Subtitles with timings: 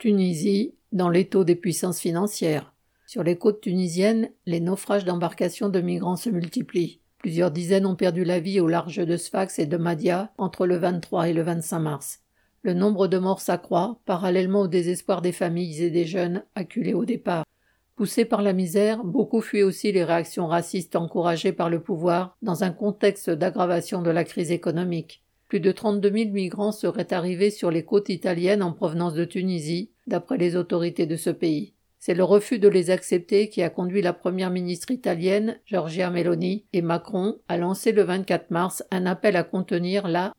[0.00, 2.72] Tunisie, dans l'étau des puissances financières.
[3.06, 7.00] Sur les côtes tunisiennes, les naufrages d'embarcations de migrants se multiplient.
[7.18, 10.78] Plusieurs dizaines ont perdu la vie au large de Sfax et de Madia entre le
[10.78, 12.20] 23 et le 25 mars.
[12.62, 17.04] Le nombre de morts s'accroît, parallèlement au désespoir des familles et des jeunes acculés au
[17.04, 17.44] départ.
[17.94, 22.64] Poussés par la misère, beaucoup fuient aussi les réactions racistes encouragées par le pouvoir dans
[22.64, 25.22] un contexte d'aggravation de la crise économique.
[25.50, 29.90] Plus de 32 000 migrants seraient arrivés sur les côtes italiennes en provenance de Tunisie,
[30.06, 31.74] d'après les autorités de ce pays.
[31.98, 36.66] C'est le refus de les accepter qui a conduit la première ministre italienne, Giorgia Meloni,
[36.72, 40.32] et Macron à lancer le 24 mars un appel à contenir la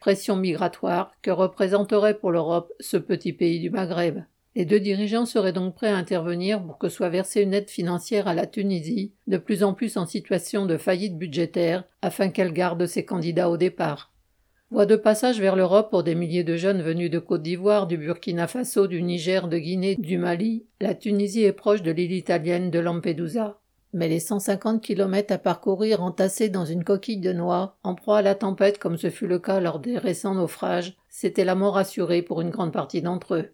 [0.00, 4.24] pression migratoire que représenterait pour l'Europe ce petit pays du Maghreb.
[4.56, 8.26] Les deux dirigeants seraient donc prêts à intervenir pour que soit versée une aide financière
[8.26, 12.86] à la Tunisie, de plus en plus en situation de faillite budgétaire, afin qu'elle garde
[12.86, 14.10] ses candidats au départ.
[14.72, 17.96] Voie de passage vers l'Europe pour des milliers de jeunes venus de Côte d'Ivoire, du
[17.96, 22.72] Burkina Faso, du Niger, de Guinée, du Mali, la Tunisie est proche de l'île italienne
[22.72, 23.60] de Lampedusa.
[23.92, 28.22] Mais les 150 kilomètres à parcourir entassés dans une coquille de noix, en proie à
[28.22, 32.22] la tempête comme ce fut le cas lors des récents naufrages, c'était la mort assurée
[32.22, 33.52] pour une grande partie d'entre eux.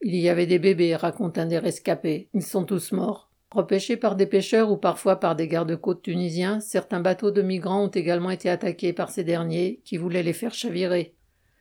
[0.00, 2.30] Il y avait des bébés, raconte un des rescapés.
[2.32, 3.30] Ils sont tous morts.
[3.56, 7.88] Repêchés par des pêcheurs ou parfois par des gardes-côtes tunisiens, certains bateaux de migrants ont
[7.88, 11.14] également été attaqués par ces derniers, qui voulaient les faire chavirer.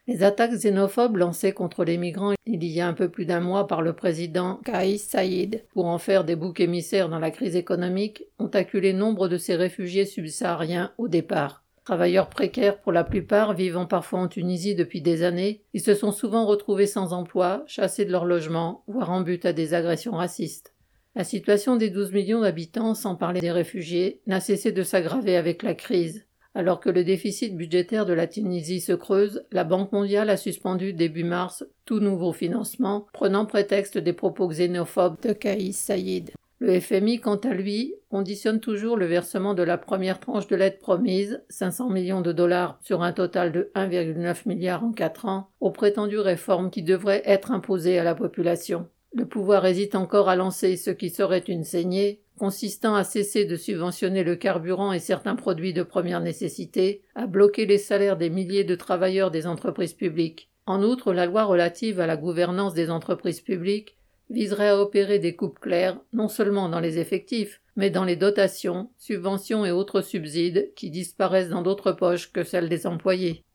[0.05, 3.65] Les attaques xénophobes lancées contre les migrants il y a un peu plus d'un mois
[3.65, 8.25] par le président Kais Saïd pour en faire des boucs émissaires dans la crise économique
[8.39, 11.63] ont acculé nombre de ces réfugiés subsahariens au départ.
[11.85, 16.11] Travailleurs précaires pour la plupart, vivant parfois en Tunisie depuis des années, ils se sont
[16.11, 20.74] souvent retrouvés sans emploi, chassés de leur logement, voire en but à des agressions racistes.
[21.17, 25.63] La situation des 12 millions d'habitants, sans parler des réfugiés, n'a cessé de s'aggraver avec
[25.63, 26.25] la crise.
[26.53, 30.91] Alors que le déficit budgétaire de la Tunisie se creuse, la Banque mondiale a suspendu
[30.91, 36.31] début mars tout nouveau financement, prenant prétexte des propos xénophobes de Kaïs Saïd.
[36.59, 40.79] Le FMI, quant à lui, conditionne toujours le versement de la première tranche de l'aide
[40.79, 45.71] promise, 500 millions de dollars sur un total de 1,9 milliard en quatre ans, aux
[45.71, 48.87] prétendues réformes qui devraient être imposées à la population.
[49.17, 53.55] Le pouvoir hésite encore à lancer ce qui serait une saignée, consistant à cesser de
[53.55, 58.65] subventionner le carburant et certains produits de première nécessité, à bloquer les salaires des milliers
[58.65, 60.49] de travailleurs des entreprises publiques.
[60.65, 63.95] En outre, la loi relative à la gouvernance des entreprises publiques
[64.29, 68.89] viserait à opérer des coupes claires, non seulement dans les effectifs, mais dans les dotations,
[68.97, 73.45] subventions et autres subsides qui disparaissent dans d'autres poches que celles des employés.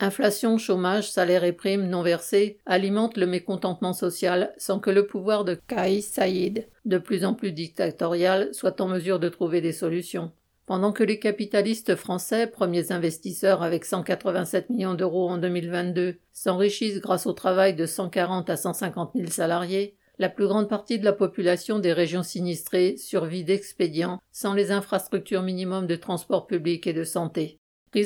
[0.00, 5.44] Inflation, chômage, salaires et primes non versés alimentent le mécontentement social sans que le pouvoir
[5.44, 10.32] de Kais Saïd, de plus en plus dictatorial, soit en mesure de trouver des solutions.
[10.66, 17.26] Pendant que les capitalistes français, premiers investisseurs avec 187 millions d'euros en 2022, s'enrichissent grâce
[17.26, 21.78] au travail de 140 à 150 000 salariés, la plus grande partie de la population
[21.78, 27.60] des régions sinistrées survit d'expédients sans les infrastructures minimum de transport public et de santé.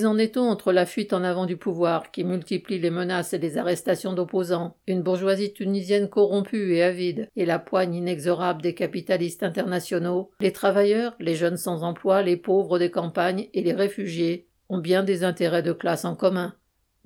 [0.04, 3.56] En étau entre la fuite en avant du pouvoir, qui multiplie les menaces et les
[3.56, 10.30] arrestations d'opposants, une bourgeoisie tunisienne corrompue et avide, et la poigne inexorable des capitalistes internationaux,
[10.40, 15.02] les travailleurs, les jeunes sans emploi, les pauvres des campagnes et les réfugiés ont bien
[15.02, 16.54] des intérêts de classe en commun.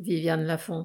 [0.01, 0.81] Viviane Lafont.